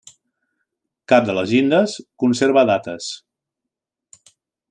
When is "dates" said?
2.71-3.11